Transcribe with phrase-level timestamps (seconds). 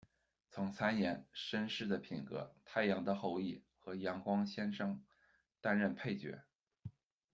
[0.49, 4.95] 曾参演《绅士的品格》、《太阳的后裔》和《阳光先生》
[5.61, 6.43] 担任配角